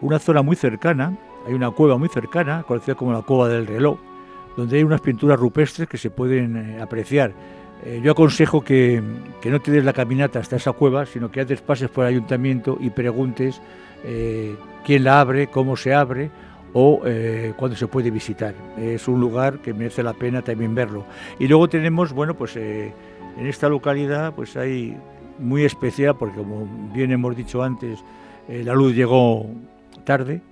una 0.00 0.18
zona 0.18 0.42
muy 0.42 0.56
cercana, 0.56 1.16
hay 1.46 1.54
una 1.54 1.70
cueva 1.70 1.96
muy 1.98 2.08
cercana, 2.08 2.62
conocida 2.62 2.94
como 2.94 3.12
la 3.12 3.22
Cueva 3.22 3.48
del 3.48 3.66
Reloj, 3.66 3.98
donde 4.56 4.78
hay 4.78 4.84
unas 4.84 5.00
pinturas 5.00 5.38
rupestres 5.38 5.88
que 5.88 5.98
se 5.98 6.10
pueden 6.10 6.56
eh, 6.56 6.80
apreciar. 6.80 7.32
Eh, 7.84 8.00
yo 8.02 8.12
aconsejo 8.12 8.62
que, 8.62 9.02
no 9.44 9.60
te 9.60 9.70
des 9.70 9.84
la 9.84 9.92
caminata 9.92 10.38
hasta 10.38 10.56
esa 10.56 10.72
cueva, 10.72 11.06
sino 11.06 11.30
que 11.30 11.40
antes 11.40 11.60
pases 11.62 11.88
por 11.88 12.04
el 12.04 12.10
ayuntamiento 12.10 12.76
y 12.80 12.90
preguntes 12.90 13.60
eh, 14.04 14.56
quién 14.84 15.04
la 15.04 15.20
abre, 15.20 15.46
cómo 15.46 15.76
se 15.76 15.94
abre 15.94 16.30
o 16.72 17.00
cuándo 17.56 17.76
se 17.76 17.88
puede 17.88 18.12
visitar. 18.12 18.54
Es 18.78 19.08
un 19.08 19.20
lugar 19.20 19.58
que 19.58 19.74
merece 19.74 20.04
la 20.04 20.12
pena 20.12 20.40
también 20.40 20.72
verlo. 20.72 21.04
Y 21.40 21.48
luego 21.48 21.68
tenemos, 21.68 22.12
bueno, 22.12 22.34
pues 22.34 22.54
en 22.54 22.92
esta 23.38 23.68
localidad 23.68 24.34
pues 24.36 24.56
hay 24.56 24.96
muy 25.40 25.64
especial 25.64 26.16
porque 26.16 26.38
como 26.38 26.68
bien 26.92 27.10
hemos 27.10 27.36
dicho 27.36 27.62
antes, 27.62 28.04
eh, 28.48 28.62
la 28.64 28.74
luz 28.74 28.94
llegó 28.94 29.46
tarde. 30.04 30.42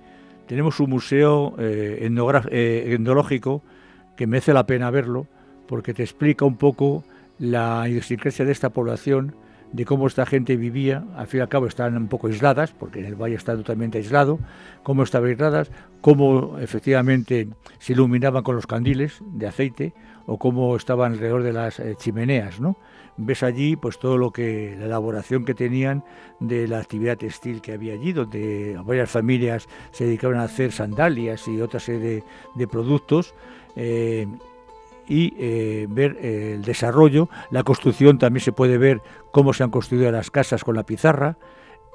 Tenemos 0.47 0.79
un 0.79 0.89
museo 0.89 1.55
eh, 1.59 1.99
eh, 2.01 2.93
etnológico 2.93 3.61
que 4.15 4.27
merece 4.27 4.53
la 4.53 4.65
pena 4.65 4.89
verlo 4.89 5.27
porque 5.67 5.93
te 5.93 6.03
explica 6.03 6.45
un 6.45 6.57
poco 6.57 7.03
la 7.37 7.87
idiosincrasia 7.87 8.43
de 8.43 8.51
esta 8.51 8.71
población, 8.71 9.35
de 9.71 9.85
cómo 9.85 10.07
esta 10.07 10.25
gente 10.25 10.57
vivía, 10.57 11.03
al 11.15 11.27
fin 11.27 11.39
y 11.39 11.41
al 11.41 11.49
cabo 11.49 11.67
están 11.67 11.95
un 11.95 12.07
poco 12.07 12.25
aisladas, 12.27 12.71
porque 12.71 13.05
el 13.05 13.15
valle 13.15 13.35
está 13.35 13.55
totalmente 13.55 13.99
aislado, 13.99 14.39
cómo 14.81 15.03
estaban 15.03 15.29
aisladas, 15.29 15.71
cómo 16.01 16.57
efectivamente 16.57 17.47
se 17.77 17.93
iluminaban 17.93 18.43
con 18.43 18.55
los 18.55 18.65
candiles 18.65 19.19
de 19.21 19.47
aceite 19.47 19.93
o 20.25 20.39
cómo 20.39 20.75
estaban 20.75 21.13
alrededor 21.13 21.43
de 21.43 21.53
las 21.53 21.81
chimeneas, 21.97 22.59
¿no? 22.59 22.77
Ves 23.19 23.43
allí 23.43 23.75
pues 23.75 23.99
todo 23.99 24.17
lo 24.17 24.31
que 24.31 24.75
la 24.79 24.85
elaboración 24.85 25.43
que 25.45 25.53
tenían 25.53 26.03
de 26.39 26.67
la 26.67 26.79
actividad 26.79 27.17
textil 27.17 27.61
que 27.61 27.73
había 27.73 27.93
allí 27.93 28.13
donde 28.13 28.79
varias 28.85 29.09
familias 29.09 29.67
se 29.91 30.05
dedicaban 30.05 30.39
a 30.39 30.43
hacer 30.43 30.71
sandalias 30.71 31.47
y 31.47 31.61
otra 31.61 31.79
serie 31.79 32.23
de, 32.55 32.67
productos 32.67 33.33
eh, 33.75 34.25
y 35.07 35.33
eh, 35.37 35.87
ver 35.89 36.17
eh, 36.21 36.53
el 36.55 36.63
desarrollo 36.63 37.29
la 37.51 37.63
construcción 37.63 38.17
también 38.17 38.43
se 38.43 38.53
puede 38.53 38.77
ver 38.77 39.01
cómo 39.31 39.53
se 39.53 39.63
han 39.63 39.69
construido 39.69 40.09
las 40.11 40.31
casas 40.31 40.63
con 40.63 40.75
la 40.75 40.83
pizarra 40.83 41.37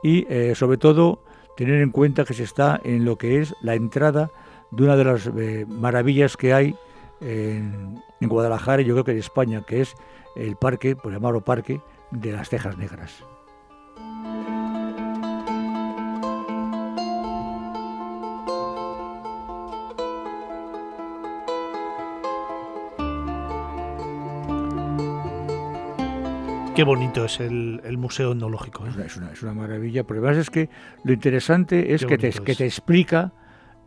y 0.02 0.26
sobre 0.54 0.76
todo 0.76 1.25
tener 1.57 1.81
en 1.81 1.90
cuenta 1.90 2.26
que 2.26 2.35
se 2.35 2.43
está 2.43 2.78
en 2.85 3.07
lo 3.07 3.16
que 3.16 3.40
es 3.40 3.54
la 3.62 3.75
entrada 3.75 4.31
de 4.71 4.85
una 4.85 4.97
de 4.97 5.04
las 5.04 5.31
maravillas 5.66 6.37
que 6.37 6.52
hay 6.52 6.76
en, 7.23 8.02
en 8.25 8.31
Guadalajara 8.31 8.83
y 8.83 8.85
yo 8.87 8.95
creo 8.95 9.04
que 9.04 9.12
en 9.12 9.19
España 9.19 9.62
que 9.66 9.83
es 9.83 9.95
el 10.35 10.57
parque, 10.57 10.97
por 10.97 11.12
llamarlo 11.12 11.45
parque, 11.45 11.81
de 12.11 12.33
las 12.33 12.49
Tejas 12.49 12.76
Negras. 12.76 13.25
Qué 26.75 26.83
bonito 26.83 27.25
es 27.26 27.38
el, 27.38 27.97
museo 27.99 28.33
etnológico. 28.33 28.85
¿eh? 28.85 28.90
Es, 29.07 29.16
una, 29.16 29.31
es, 29.31 29.43
una, 29.45 29.54
maravilla, 29.54 30.02
pero 30.02 30.21
además 30.21 30.38
es 30.38 30.50
que 30.50 30.69
lo 31.04 31.12
interesante 31.12 31.95
es 31.95 32.04
que 32.04 32.19
te, 32.19 32.31
que 32.33 32.57
te 32.57 32.64
explica 32.64 33.33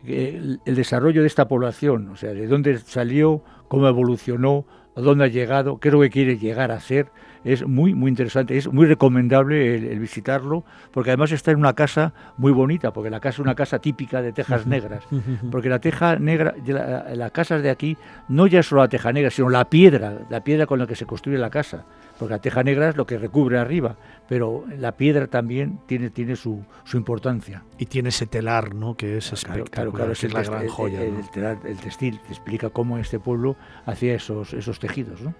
el, 0.05 0.59
el, 0.65 0.75
desarrollo 0.75 1.21
de 1.21 1.27
esta 1.27 1.47
población, 1.47 2.09
o 2.09 2.15
sea, 2.15 2.33
de 2.33 2.47
dónde 2.47 2.77
salió, 2.79 3.41
cómo 3.67 3.87
evolucionó, 3.87 4.65
a 4.97 5.01
dónde 5.01 5.25
ha 5.25 5.27
llegado, 5.27 5.79
qué 5.79 5.89
es 5.89 5.93
lo 5.93 6.01
que 6.01 6.09
quiere 6.09 6.37
llegar 6.39 6.71
a 6.71 6.79
ser. 6.79 7.11
Es 7.43 7.65
muy, 7.65 7.93
muy 7.93 8.09
interesante, 8.09 8.57
es 8.57 8.67
muy 8.67 8.87
recomendable 8.87 9.75
el, 9.75 9.99
visitarlo, 9.99 10.65
porque 10.91 11.11
además 11.11 11.31
está 11.31 11.51
en 11.51 11.59
una 11.59 11.73
casa 11.73 12.13
muy 12.35 12.51
bonita, 12.51 12.91
porque 12.91 13.11
la 13.11 13.19
casa 13.19 13.35
es 13.35 13.39
una 13.39 13.53
casa 13.53 13.77
típica 13.77 14.23
de 14.23 14.33
tejas 14.33 14.65
negras, 14.65 15.03
porque 15.51 15.69
la 15.69 15.79
teja 15.79 16.17
negra, 16.17 16.55
la, 16.65 17.13
las 17.13 17.31
casas 17.31 17.61
de 17.61 17.69
aquí, 17.69 17.95
no 18.27 18.47
ya 18.47 18.63
solo 18.63 18.81
la 18.81 18.89
teja 18.89 19.13
negra, 19.13 19.29
sino 19.29 19.49
la 19.49 19.65
piedra, 19.65 20.17
la 20.29 20.43
piedra 20.43 20.65
con 20.65 20.79
la 20.79 20.87
que 20.87 20.95
se 20.95 21.05
construye 21.05 21.37
la 21.37 21.51
casa 21.51 21.85
porque 22.17 22.33
la 22.33 22.39
teja 22.39 22.63
negra 22.63 22.89
es 22.89 22.97
lo 22.97 23.05
que 23.05 23.17
recubre 23.17 23.57
arriba, 23.59 23.95
pero 24.27 24.65
la 24.77 24.93
piedra 24.93 25.27
también 25.27 25.79
tiene, 25.85 26.09
tiene 26.09 26.35
su, 26.35 26.63
su 26.83 26.97
importancia. 26.97 27.63
Y 27.77 27.85
tiene 27.85 28.09
ese 28.09 28.25
telar, 28.25 28.73
¿no? 28.73 28.95
Que 28.95 29.17
es 29.17 29.31
espectacular, 29.31 29.91
claro, 29.91 30.11
es, 30.11 30.33
la 30.33 30.43
gran 30.43 30.67
joya. 30.67 31.01
El, 31.01 31.29
telar, 31.29 31.59
el 31.65 31.77
textil 31.77 32.19
te 32.19 32.29
explica 32.29 32.69
cómo 32.69 32.97
este 32.97 33.19
pueblo 33.19 33.55
hacía 33.85 34.15
esos, 34.15 34.53
esos 34.53 34.79
tejidos, 34.79 35.21
¿no? 35.21 35.33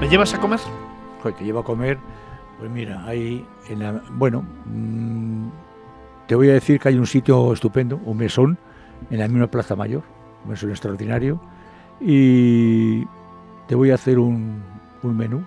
¿Me 0.00 0.08
llevas 0.08 0.34
a 0.34 0.38
comer? 0.38 0.60
te 1.32 1.44
llevo 1.44 1.60
a 1.60 1.64
comer, 1.64 1.98
pues 2.58 2.70
mira, 2.70 3.04
hay 3.04 3.44
en 3.68 3.80
la, 3.80 4.00
bueno, 4.12 4.44
mmm, 4.66 5.35
te 6.26 6.34
voy 6.34 6.50
a 6.50 6.54
decir 6.54 6.80
que 6.80 6.88
hay 6.88 6.98
un 6.98 7.06
sitio 7.06 7.52
estupendo, 7.52 8.00
un 8.04 8.16
mesón, 8.16 8.58
en 9.10 9.18
la 9.18 9.28
misma 9.28 9.46
Plaza 9.46 9.76
Mayor, 9.76 10.02
un 10.44 10.50
mesón 10.50 10.70
extraordinario, 10.70 11.40
y 12.00 13.04
te 13.66 13.74
voy 13.74 13.90
a 13.90 13.94
hacer 13.94 14.18
un, 14.18 14.62
menú 15.02 15.44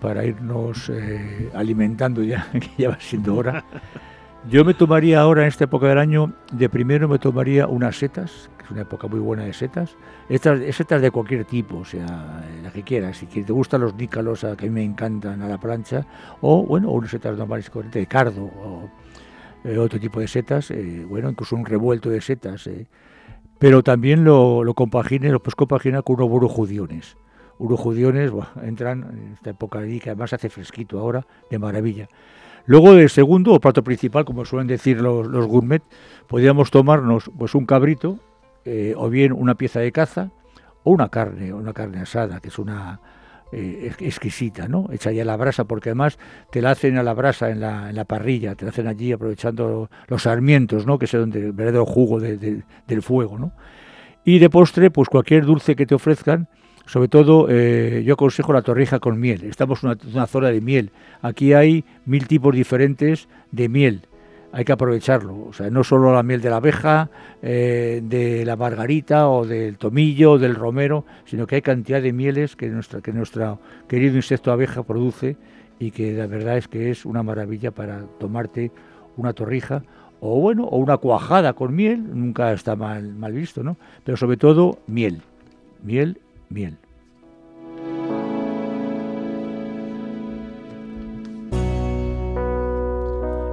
para 0.00 0.24
irnos 0.24 0.88
eh, 0.90 1.50
alimentando 1.54 2.22
ya, 2.22 2.48
que 2.52 2.70
ya 2.78 2.90
va 2.90 2.98
siendo 3.00 3.34
hora. 3.34 3.64
Yo 4.50 4.64
me 4.64 4.74
tomaría 4.74 5.20
ahora, 5.20 5.42
en 5.42 5.48
esta 5.48 5.64
época 5.64 5.86
del 5.86 5.98
año, 5.98 6.32
de 6.52 6.68
primero 6.68 7.08
me 7.08 7.18
tomaría 7.18 7.66
unas 7.66 7.96
setas, 7.96 8.48
una 8.72 8.82
época 8.82 9.06
muy 9.06 9.20
buena 9.20 9.44
de 9.44 9.52
setas. 9.52 9.96
Estas 10.28 10.60
setas 10.74 11.00
de 11.00 11.10
cualquier 11.10 11.44
tipo, 11.44 11.78
o 11.78 11.84
sea, 11.84 12.42
la 12.62 12.70
que 12.72 12.82
quieras. 12.82 13.16
Si 13.18 13.26
te 13.26 13.52
gustan 13.52 13.82
los 13.82 13.94
nícalos, 13.94 14.40
que 14.40 14.66
a 14.66 14.68
mí 14.68 14.70
me 14.70 14.82
encantan 14.82 15.42
a 15.42 15.48
la 15.48 15.58
plancha, 15.58 16.06
o 16.40 16.64
bueno, 16.64 16.90
unas 16.90 17.10
setas 17.10 17.36
normales 17.36 17.70
de 17.92 18.06
cardo, 18.06 18.44
o 18.44 18.90
eh, 19.64 19.78
otro 19.78 20.00
tipo 20.00 20.20
de 20.20 20.28
setas, 20.28 20.70
eh, 20.70 21.06
bueno, 21.08 21.30
incluso 21.30 21.54
un 21.56 21.64
revuelto 21.64 22.10
de 22.10 22.20
setas. 22.20 22.66
Eh. 22.66 22.86
Pero 23.58 23.82
también 23.82 24.24
lo, 24.24 24.64
lo 24.64 24.74
compagine, 24.74 25.30
lo 25.30 25.40
puedes 25.40 25.54
compaginar 25.54 26.02
con 26.02 26.16
unos 26.16 26.28
burujudiones. 26.28 27.16
Urujudiones 27.58 28.32
entran 28.62 29.02
en 29.12 29.32
esta 29.34 29.50
época 29.50 29.78
allí, 29.78 30.00
que 30.00 30.10
además 30.10 30.32
hace 30.32 30.48
fresquito 30.48 30.98
ahora, 30.98 31.26
de 31.50 31.58
maravilla. 31.58 32.08
Luego 32.64 32.94
de 32.94 33.08
segundo 33.08 33.52
o 33.52 33.60
plato 33.60 33.82
principal, 33.82 34.24
como 34.24 34.44
suelen 34.44 34.68
decir 34.68 35.00
los, 35.00 35.26
gourmet, 35.46 35.82
podríamos 36.28 36.70
tomarnos 36.70 37.30
pues 37.36 37.54
un 37.54 37.66
cabrito 37.66 38.18
eh, 38.64 38.94
o 38.96 39.08
bien 39.08 39.32
una 39.32 39.54
pieza 39.54 39.80
de 39.80 39.92
caza 39.92 40.30
o 40.84 40.90
una 40.90 41.08
carne, 41.08 41.52
una 41.52 41.72
carne 41.72 42.00
asada, 42.00 42.40
que 42.40 42.48
es 42.48 42.58
una 42.58 43.00
eh, 43.52 43.92
exquisita, 44.00 44.66
¿no? 44.66 44.86
Hecha 44.90 45.12
ya 45.12 45.22
a 45.22 45.26
la 45.26 45.36
brasa, 45.36 45.64
porque 45.64 45.90
además 45.90 46.18
te 46.50 46.62
la 46.62 46.70
hacen 46.70 46.96
a 46.96 47.02
la 47.02 47.14
brasa 47.14 47.50
en 47.50 47.60
la, 47.60 48.04
parrilla, 48.06 48.54
te 48.54 48.64
la 48.64 48.70
hacen 48.70 48.86
allí 48.86 49.12
aprovechando 49.12 49.90
los 50.08 50.22
sarmientos, 50.22 50.86
¿no? 50.86 50.98
Que 50.98 51.04
es 51.04 51.12
donde 51.12 51.40
el 51.40 51.52
verdadero 51.52 51.84
jugo 51.84 52.18
del 52.18 53.02
fuego, 53.02 53.38
¿no? 53.38 53.52
Y 54.24 54.38
de 54.38 54.48
postre, 54.48 54.90
pues 54.90 55.08
cualquier 55.08 55.44
dulce 55.44 55.76
que 55.76 55.84
te 55.84 55.94
ofrezcan, 55.94 56.48
sobre 56.86 57.08
todo, 57.08 57.46
eh, 57.48 58.02
yo 58.04 58.14
aconsejo 58.14 58.52
la 58.52 58.62
torrija 58.62 58.98
con 58.98 59.18
miel. 59.18 59.44
Estamos 59.44 59.84
en 59.84 59.96
una, 60.12 60.26
zona 60.26 60.48
de 60.48 60.60
miel. 60.60 60.90
Aquí 61.20 61.52
hay 61.52 61.84
mil 62.06 62.26
tipos 62.26 62.54
diferentes 62.54 63.28
de 63.50 63.68
miel. 63.68 64.02
Hay 64.52 64.64
que 64.64 64.72
aprovecharlo. 64.72 65.46
O 65.48 65.52
sea, 65.52 65.70
no 65.70 65.82
solo 65.82 66.12
la 66.12 66.22
miel 66.22 66.40
de 66.40 66.50
la 66.50 66.56
abeja, 66.56 67.10
eh, 67.40 68.00
de 68.04 68.44
la 68.44 68.56
margarita 68.56 69.28
o 69.28 69.46
del 69.46 69.78
tomillo 69.78 70.32
o 70.32 70.38
del 70.38 70.54
romero, 70.54 71.04
sino 71.24 71.46
que 71.46 71.56
hay 71.56 71.62
cantidad 71.62 72.02
de 72.02 72.12
mieles 72.12 72.54
que, 72.54 72.68
nuestra, 72.68 73.00
que 73.00 73.12
nuestro 73.12 73.58
querido 73.88 74.16
insecto 74.16 74.52
abeja 74.52 74.82
produce 74.82 75.36
y 75.78 75.90
que 75.90 76.12
la 76.12 76.26
verdad 76.26 76.58
es 76.58 76.68
que 76.68 76.90
es 76.90 77.06
una 77.06 77.22
maravilla 77.22 77.70
para 77.70 78.02
tomarte 78.18 78.70
una 79.16 79.32
torrija 79.32 79.82
o 80.20 80.40
bueno, 80.40 80.64
o 80.64 80.76
una 80.76 80.98
cuajada 80.98 81.54
con 81.54 81.74
miel, 81.74 82.04
nunca 82.14 82.52
está 82.52 82.76
mal, 82.76 83.12
mal 83.14 83.32
visto, 83.32 83.64
¿no? 83.64 83.76
Pero 84.04 84.16
sobre 84.16 84.36
todo 84.36 84.78
miel, 84.86 85.22
miel 85.82 86.20
miel. 86.52 86.78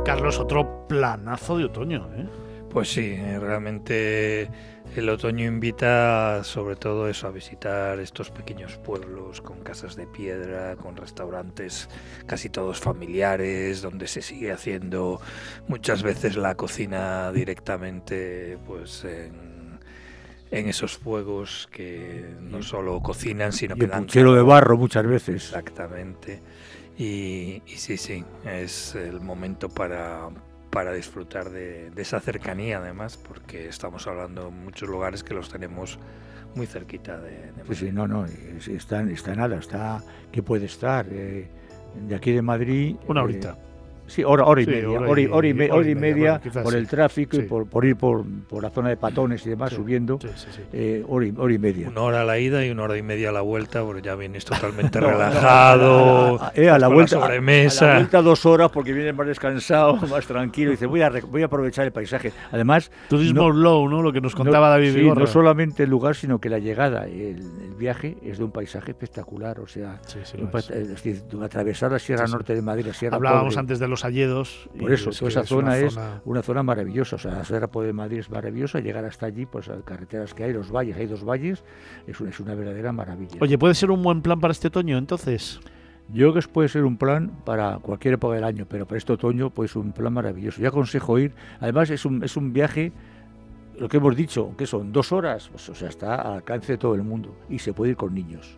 Carlos, 0.09 0.39
otro 0.39 0.87
planazo 0.87 1.59
de 1.59 1.65
otoño, 1.65 2.09
¿eh? 2.17 2.25
Pues 2.71 2.91
sí, 2.91 3.13
eh, 3.15 3.37
realmente 3.39 4.49
el 4.95 5.07
otoño 5.07 5.45
invita 5.45 6.43
sobre 6.43 6.75
todo 6.75 7.07
eso 7.07 7.27
a 7.27 7.29
visitar 7.29 7.99
estos 7.99 8.31
pequeños 8.31 8.75
pueblos 8.77 9.39
con 9.39 9.59
casas 9.59 9.95
de 9.95 10.07
piedra, 10.07 10.75
con 10.77 10.95
restaurantes 10.95 11.89
casi 12.25 12.49
todos 12.49 12.79
familiares, 12.79 13.83
donde 13.83 14.07
se 14.07 14.23
sigue 14.23 14.51
haciendo 14.51 15.21
muchas 15.67 16.01
veces 16.01 16.37
la 16.37 16.55
cocina 16.55 17.31
directamente 17.31 18.57
pues 18.65 19.05
en, 19.05 19.77
esos 20.49 20.97
fuegos 20.97 21.69
que 21.71 22.33
no 22.41 22.63
solo 22.63 22.99
cocinan 22.99 23.53
sino 23.53 23.75
que 23.75 23.85
dan 23.85 24.09
cielo 24.09 24.33
de 24.33 24.41
barro 24.41 24.75
muchas 24.75 25.05
veces. 25.05 25.49
Exactamente. 25.49 26.41
Y, 26.99 27.63
y 27.65 27.77
sí, 27.77 27.95
sí, 27.95 28.25
es 28.43 28.93
el 28.93 29.21
momento 29.21 29.69
para, 29.69 30.27
para 30.69 30.91
disfrutar 30.91 31.49
de, 31.49 31.93
esa 31.95 32.19
cercanía 32.19 32.79
además, 32.79 33.15
porque 33.15 33.69
estamos 33.69 34.05
hablando 34.05 34.45
de 34.45 34.51
muchos 34.51 34.89
lugares 34.89 35.23
que 35.23 35.33
los 35.33 35.49
tenemos 35.49 35.97
muy 36.55 36.67
cerquita 36.67 37.17
de, 37.17 37.53
de 37.53 37.63
Sí, 37.69 37.75
sí, 37.87 37.91
no, 37.93 38.05
no, 38.05 38.25
está, 38.25 39.01
está 39.03 39.33
nada, 39.33 39.55
está 39.55 40.03
que 40.33 40.43
puede 40.43 40.65
estar. 40.65 41.07
Eh, 41.09 41.47
de 42.05 42.15
aquí 42.15 42.33
de 42.33 42.41
Madrid. 42.41 42.97
Una 43.07 43.23
horita. 43.23 43.57
Sí, 44.09 44.23
hora, 44.23 44.45
hora 44.45 44.61
y 44.61 44.65
media, 44.65 44.89
hora, 44.89 45.21
y, 45.21 45.27
hora, 45.27 45.47
y, 45.47 45.95
media, 45.95 46.41
por 46.63 46.75
el 46.75 46.87
tráfico 46.87 47.37
y 47.37 47.43
por, 47.43 47.67
por 47.67 47.85
ir 47.85 47.95
por, 47.95 48.25
por, 48.47 48.63
la 48.63 48.69
zona 48.69 48.89
de 48.89 48.97
patones 48.97 49.45
y 49.45 49.49
demás 49.49 49.73
subiendo, 49.73 50.19
eh, 50.73 51.03
hora, 51.07 51.27
y, 51.27 51.33
hora 51.37 51.53
y 51.53 51.57
media. 51.57 51.89
Una 51.89 52.01
hora 52.01 52.21
a 52.21 52.25
la 52.25 52.39
ida 52.39 52.65
y 52.65 52.71
una 52.71 52.83
hora 52.83 52.97
y 52.97 53.03
media 53.03 53.29
a 53.29 53.31
la 53.31 53.41
vuelta, 53.41 53.83
porque 53.83 54.01
ya 54.01 54.15
vienes 54.15 54.45
totalmente 54.45 54.99
relajado, 54.99 56.41
a, 56.41 56.51
eh, 56.55 56.69
a, 56.69 56.79
la 56.79 56.87
vuelta, 56.87 57.19
sobremesa. 57.19 57.85
A, 57.85 57.87
la 57.89 57.95
vuelta 57.99 58.21
dos 58.21 58.45
horas 58.45 58.71
porque 58.71 58.93
vienes 58.93 59.15
más 59.15 59.27
descansado, 59.27 59.95
más 60.07 60.25
tranquilo, 60.25 60.69
y 60.69 60.73
dices, 60.73 60.87
voy 60.87 61.01
a, 61.01 61.09
voy 61.09 61.43
a 61.43 61.45
aprovechar 61.45 61.85
el 61.85 61.91
paisaje. 61.91 62.33
Además... 62.51 62.91
Turismo 63.09 63.43
no, 63.43 63.49
low, 63.51 63.89
¿no? 63.89 64.01
Lo 64.01 64.11
que 64.11 64.21
nos 64.21 64.35
contaba 64.35 64.69
David 64.69 64.93
sí, 64.93 65.03
No 65.03 65.27
solamente 65.27 65.83
el 65.83 65.89
lugar, 65.89 66.15
sino 66.15 66.39
que 66.39 66.49
la 66.49 66.59
llegada, 66.59 67.05
el, 67.05 67.37
el 67.37 67.75
viaje 67.77 68.17
es 68.23 68.37
de 68.37 68.43
un 68.43 68.51
paisaje 68.51 68.91
espectacular, 68.91 69.59
o 69.59 69.67
sea, 69.67 69.99
atravesar 71.41 71.91
la 71.91 71.99
Sierra 71.99 72.27
Norte 72.27 72.55
de 72.55 72.61
Madrid, 72.61 72.85
la 72.87 72.93
Sierra 72.93 73.15
Hablábamos 73.15 73.57
antes 73.57 73.79
de 73.79 73.87
los 73.87 73.98
Alledos. 74.03 74.69
Por 74.79 74.91
eso, 74.91 75.11
toda 75.11 75.29
esa 75.29 75.43
zona 75.43 75.77
es 75.77 75.97
una 76.25 76.41
zona 76.41 76.63
maravillosa. 76.63 77.15
O 77.15 77.19
sea, 77.19 77.31
la 77.31 77.45
Sierra 77.45 77.67
de 77.67 77.93
Madrid 77.93 78.19
es 78.19 78.29
maravillosa. 78.29 78.79
Llegar 78.79 79.05
hasta 79.05 79.25
allí, 79.25 79.45
pues 79.45 79.67
las 79.67 79.83
carreteras 79.83 80.33
que 80.33 80.43
hay, 80.43 80.53
los 80.53 80.71
valles, 80.71 80.97
hay 80.97 81.05
dos 81.05 81.23
valles, 81.23 81.63
es 82.07 82.19
una, 82.19 82.29
es 82.29 82.39
una 82.39 82.55
verdadera 82.55 82.91
maravilla. 82.91 83.37
Oye, 83.41 83.57
¿puede 83.57 83.75
ser 83.75 83.91
un 83.91 84.03
buen 84.03 84.21
plan 84.21 84.39
para 84.39 84.51
este 84.51 84.67
otoño 84.67 84.97
entonces? 84.97 85.59
Yo 86.11 86.31
creo 86.31 86.41
que 86.41 86.49
puede 86.49 86.69
ser 86.69 86.85
un 86.85 86.97
plan 86.97 87.31
para 87.45 87.77
cualquier 87.77 88.15
época 88.15 88.35
del 88.35 88.43
año, 88.43 88.65
pero 88.67 88.87
para 88.87 88.97
este 88.97 89.13
otoño 89.13 89.51
pues 89.51 89.75
un 89.75 89.91
plan 89.91 90.11
maravilloso. 90.11 90.59
Yo 90.59 90.69
aconsejo 90.69 91.19
ir. 91.19 91.33
Además 91.59 91.91
es 91.91 92.03
un, 92.05 92.23
es 92.23 92.35
un 92.35 92.51
viaje, 92.51 92.91
lo 93.77 93.87
que 93.87 93.97
hemos 93.97 94.15
dicho, 94.15 94.55
que 94.57 94.65
son 94.65 94.91
dos 94.91 95.11
horas, 95.11 95.49
pues, 95.49 95.69
o 95.69 95.75
sea, 95.75 95.89
está 95.89 96.15
al 96.15 96.33
alcance 96.33 96.73
de 96.73 96.77
todo 96.79 96.95
el 96.95 97.03
mundo 97.03 97.35
y 97.47 97.59
se 97.59 97.73
puede 97.73 97.91
ir 97.91 97.97
con 97.97 98.15
niños. 98.15 98.57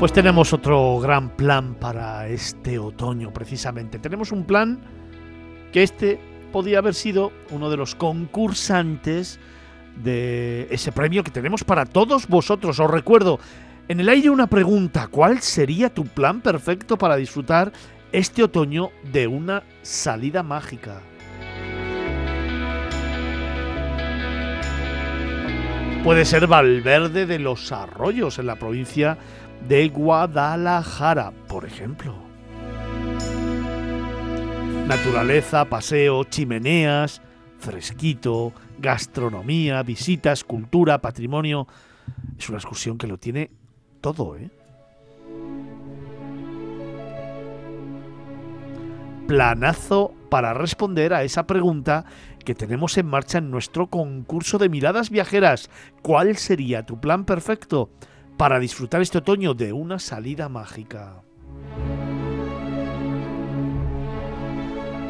Pues 0.00 0.14
tenemos 0.14 0.54
otro 0.54 0.98
gran 0.98 1.28
plan 1.36 1.74
para 1.74 2.26
este 2.26 2.78
otoño, 2.78 3.34
precisamente. 3.34 3.98
Tenemos 3.98 4.32
un 4.32 4.44
plan 4.44 4.80
que 5.74 5.82
este 5.82 6.18
podía 6.52 6.78
haber 6.78 6.94
sido 6.94 7.32
uno 7.50 7.68
de 7.68 7.76
los 7.76 7.94
concursantes 7.94 9.38
de 10.02 10.68
ese 10.70 10.90
premio 10.90 11.22
que 11.22 11.30
tenemos 11.30 11.64
para 11.64 11.84
todos 11.84 12.28
vosotros. 12.28 12.80
Os 12.80 12.90
recuerdo, 12.90 13.40
en 13.88 14.00
el 14.00 14.08
aire 14.08 14.30
una 14.30 14.46
pregunta, 14.46 15.06
¿cuál 15.08 15.40
sería 15.40 15.92
tu 15.92 16.04
plan 16.06 16.40
perfecto 16.40 16.96
para 16.96 17.16
disfrutar 17.16 17.70
este 18.10 18.42
otoño 18.42 18.92
de 19.12 19.26
una 19.26 19.64
salida 19.82 20.42
mágica? 20.42 21.02
Puede 26.02 26.24
ser 26.24 26.46
Valverde 26.46 27.26
de 27.26 27.38
los 27.38 27.70
Arroyos 27.70 28.38
en 28.38 28.46
la 28.46 28.56
provincia 28.56 29.18
de 29.68 29.88
Guadalajara, 29.88 31.32
por 31.48 31.64
ejemplo. 31.64 32.14
Naturaleza, 34.86 35.64
paseo, 35.66 36.24
chimeneas, 36.24 37.22
fresquito, 37.58 38.52
gastronomía, 38.78 39.82
visitas, 39.82 40.42
cultura, 40.42 41.00
patrimonio. 41.00 41.66
Es 42.38 42.48
una 42.48 42.58
excursión 42.58 42.98
que 42.98 43.06
lo 43.06 43.18
tiene 43.18 43.50
todo, 44.00 44.36
¿eh? 44.36 44.50
Planazo 49.28 50.12
para 50.28 50.54
responder 50.54 51.14
a 51.14 51.22
esa 51.22 51.46
pregunta 51.46 52.04
que 52.44 52.56
tenemos 52.56 52.98
en 52.98 53.06
marcha 53.06 53.38
en 53.38 53.50
nuestro 53.50 53.86
concurso 53.86 54.58
de 54.58 54.68
miradas 54.68 55.10
viajeras. 55.10 55.70
¿Cuál 56.02 56.36
sería 56.36 56.84
tu 56.84 57.00
plan 57.00 57.24
perfecto? 57.24 57.90
Para 58.40 58.58
disfrutar 58.58 59.02
este 59.02 59.18
otoño 59.18 59.52
de 59.52 59.74
una 59.74 59.98
salida 59.98 60.48
mágica. 60.48 61.22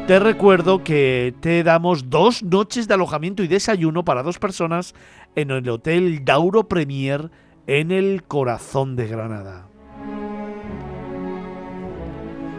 Te 0.05 0.19
recuerdo 0.19 0.83
que 0.83 1.33
te 1.39 1.63
damos 1.63 2.09
dos 2.09 2.43
noches 2.43 2.89
de 2.89 2.95
alojamiento 2.95 3.41
y 3.41 3.47
desayuno 3.47 4.03
para 4.03 4.21
dos 4.21 4.37
personas 4.37 4.95
en 5.33 5.49
el 5.49 5.69
Hotel 5.69 6.25
Dauro 6.25 6.67
Premier 6.67 7.31
en 7.67 7.91
el 7.91 8.23
corazón 8.23 8.97
de 8.97 9.07
Granada. 9.07 9.69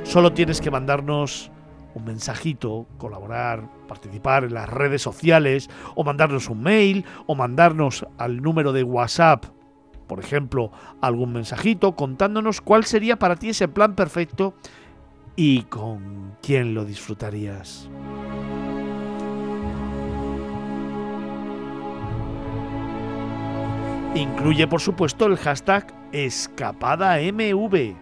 Solo 0.05 0.33
tienes 0.33 0.63
que 0.63 0.71
mandarnos 0.71 1.51
un 1.93 2.07
mensajito, 2.07 2.87
colaborar, 2.97 3.69
participar 3.89 4.45
en 4.45 4.55
las 4.55 4.71
redes 4.71 5.03
sociales, 5.03 5.69
o 5.95 6.03
mandarnos 6.03 6.49
un 6.49 6.63
mail, 6.63 7.05
o 7.27 7.35
mandarnos 7.35 8.07
al 8.17 8.41
número 8.41 8.73
de 8.73 8.85
WhatsApp 8.85 9.45
por 10.07 10.21
ejemplo, 10.21 10.71
algún 11.01 11.33
mensajito 11.33 11.93
contándonos 11.97 12.61
cuál 12.61 12.85
sería 12.85 13.19
para 13.19 13.37
ti 13.37 13.51
ese 13.51 13.69
plan 13.69 13.95
perfecto 13.95 14.55
y 15.37 15.63
con 15.63 16.37
quién 16.43 16.75
lo 16.75 16.85
disfrutarías. 16.85 17.89
Incluye, 24.15 24.67
por 24.67 24.81
supuesto, 24.81 25.27
el 25.27 25.37
hashtag 25.39 25.95
escapadamv. 26.13 27.97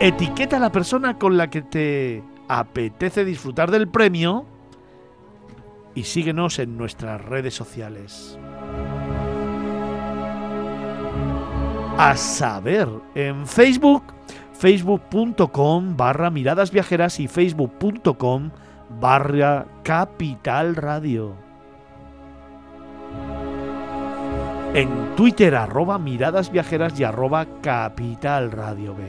Etiqueta 0.00 0.58
a 0.58 0.60
la 0.60 0.70
persona 0.70 1.18
con 1.18 1.36
la 1.36 1.50
que 1.50 1.62
te 1.62 2.22
apetece 2.46 3.24
disfrutar 3.24 3.72
del 3.72 3.88
premio 3.88 4.46
y 5.96 6.04
síguenos 6.04 6.60
en 6.60 6.76
nuestras 6.76 7.20
redes 7.20 7.54
sociales. 7.54 8.38
A 11.98 12.16
saber 12.16 12.88
en 13.16 13.44
Facebook, 13.44 14.04
facebook.com 14.52 15.96
barra 15.96 16.30
miradas 16.30 16.70
viajeras 16.70 17.18
y 17.18 17.26
facebook.com 17.26 18.50
barra 19.00 19.66
capital 19.82 20.76
radio. 20.76 21.34
En 24.74 25.16
Twitter 25.16 25.56
arroba 25.56 25.98
miradas 25.98 26.52
viajeras 26.52 26.98
y 27.00 27.02
arroba 27.02 27.46
capital 27.62 28.52
radio 28.52 28.94
B. 28.94 29.02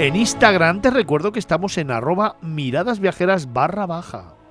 En 0.00 0.16
Instagram 0.16 0.80
te 0.80 0.90
recuerdo 0.90 1.30
que 1.30 1.38
estamos 1.38 1.78
en 1.78 1.92
arroba 1.92 2.38
miradas 2.40 2.98
viajeras 2.98 3.52
barra 3.52 3.86
baja 3.86 4.41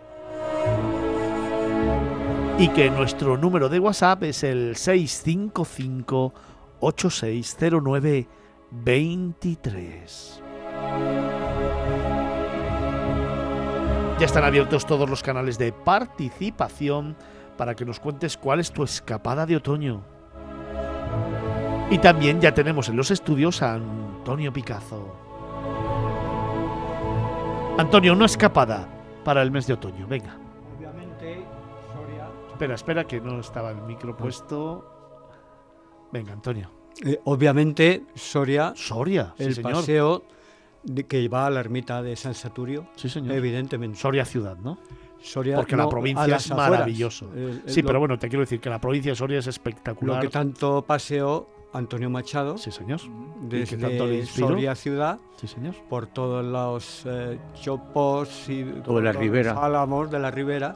y 2.61 2.67
que 2.67 2.91
nuestro 2.91 3.37
número 3.37 3.69
de 3.69 3.79
WhatsApp 3.79 4.21
es 4.21 4.43
el 4.43 4.75
655 4.75 6.31
8609 6.79 8.27
23. 8.69 10.43
Ya 14.19 14.25
están 14.27 14.43
abiertos 14.43 14.85
todos 14.85 15.09
los 15.09 15.23
canales 15.23 15.57
de 15.57 15.71
participación 15.71 17.15
para 17.57 17.73
que 17.73 17.83
nos 17.83 17.99
cuentes 17.99 18.37
cuál 18.37 18.59
es 18.59 18.71
tu 18.71 18.83
escapada 18.83 19.47
de 19.47 19.55
otoño. 19.55 20.03
Y 21.89 21.97
también 21.97 22.39
ya 22.41 22.53
tenemos 22.53 22.89
en 22.89 22.95
los 22.95 23.09
estudios 23.09 23.63
a 23.63 23.73
Antonio 23.73 24.53
Picazo. 24.53 25.15
Antonio, 27.79 28.13
una 28.13 28.25
escapada 28.25 28.87
para 29.25 29.41
el 29.41 29.49
mes 29.49 29.65
de 29.65 29.73
otoño, 29.73 30.05
venga 30.05 30.40
espera, 32.61 32.75
espera, 32.75 33.07
que 33.07 33.19
no 33.19 33.39
estaba 33.39 33.71
el 33.71 33.81
micro 33.81 34.15
puesto. 34.15 34.85
Venga, 36.11 36.33
Antonio. 36.33 36.69
Eh, 37.03 37.19
obviamente, 37.23 38.03
Soria. 38.13 38.73
Soria, 38.75 39.33
el 39.39 39.59
paseo 39.61 40.23
que 41.07 41.27
va 41.27 41.47
a 41.47 41.49
la 41.49 41.59
ermita 41.59 42.03
de 42.03 42.15
San 42.15 42.35
Saturio. 42.35 42.85
Sí, 42.95 43.09
señor. 43.09 43.35
Evidentemente. 43.35 43.97
Soria 43.97 44.25
ciudad, 44.25 44.57
¿no? 44.57 44.77
Soria, 45.19 45.55
Porque 45.55 45.75
la 45.75 45.89
provincia 45.89 46.35
es 46.35 46.49
maravilloso. 46.51 47.29
sí, 47.65 47.81
pero 47.81 47.99
bueno, 47.99 48.19
te 48.19 48.27
quiero 48.29 48.41
decir 48.41 48.59
que 48.59 48.69
la 48.69 48.79
provincia 48.79 49.11
de 49.11 49.15
Soria 49.15 49.39
es 49.39 49.47
espectacular. 49.47 50.17
Lo 50.17 50.21
que 50.21 50.29
tanto 50.29 50.83
paseo 50.83 51.49
Antonio 51.73 52.09
Machado, 52.11 52.57
Sí, 52.59 52.69
señor. 52.71 52.99
desde 53.41 53.77
tanto 53.77 54.05
le? 54.05 54.25
Soria 54.27 54.75
ciudad, 54.75 55.19
Sí, 55.37 55.47
señor. 55.47 55.73
por 55.89 56.05
todos 56.07 56.43
los 56.45 57.03
eh, 57.05 57.39
chopos 57.59 58.49
y 58.49 58.63
Toda 58.83 59.01
la 59.01 59.11
todos 59.11 59.23
ribera. 59.23 59.53
los 59.53 59.63
álamos 59.63 60.11
de 60.11 60.19
la 60.19 60.29
ribera 60.31 60.75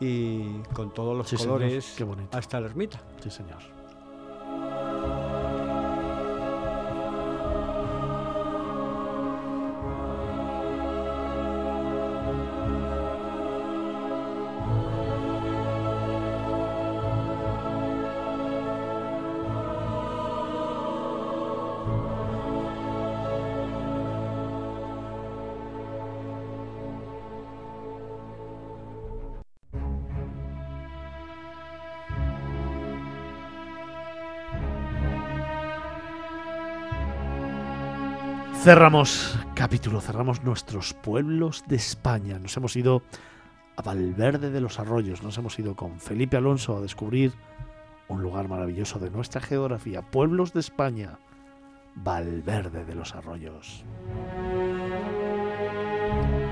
y 0.00 0.58
con 0.74 0.92
todos 0.94 1.16
los 1.16 1.28
Sí, 1.28 1.36
señor. 1.36 1.54
colores 1.54 1.94
Qué 1.96 2.04
bonito. 2.04 2.36
hasta 2.36 2.60
la 2.60 2.66
ermita. 2.66 3.00
Sí, 3.22 3.30
señor. 3.30 3.58
Cerramos 38.62 39.38
capítulo, 39.54 40.00
cerramos 40.00 40.42
nuestros 40.42 40.92
pueblos 40.92 41.62
de 41.68 41.76
España. 41.76 42.40
Nos 42.40 42.56
hemos 42.56 42.74
ido 42.74 43.02
a 43.76 43.82
Valverde 43.82 44.50
de 44.50 44.60
los 44.60 44.80
Arroyos, 44.80 45.22
nos 45.22 45.38
hemos 45.38 45.56
ido 45.60 45.76
con 45.76 46.00
Felipe 46.00 46.36
Alonso 46.36 46.76
a 46.76 46.80
descubrir 46.80 47.32
un 48.08 48.20
lugar 48.20 48.48
maravilloso 48.48 48.98
de 48.98 49.10
nuestra 49.10 49.40
geografía, 49.40 50.02
pueblos 50.02 50.52
de 50.52 50.60
España, 50.60 51.20
Valverde 51.94 52.84
de 52.84 52.94
los 52.96 53.14
Arroyos. 53.14 53.84